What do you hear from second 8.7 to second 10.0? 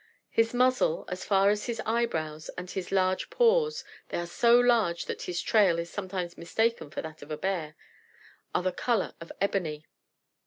colour of ebony.